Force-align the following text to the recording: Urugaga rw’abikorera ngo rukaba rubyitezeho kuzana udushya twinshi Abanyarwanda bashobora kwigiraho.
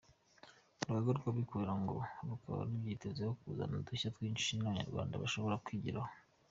Urugaga 0.87 1.09
rw’abikorera 1.17 1.73
ngo 1.83 1.95
rukaba 2.27 2.67
rubyitezeho 2.67 3.31
kuzana 3.41 3.73
udushya 3.81 4.13
twinshi 4.15 4.51
Abanyarwanda 4.61 5.21
bashobora 5.23 5.61
kwigiraho. 5.65 6.11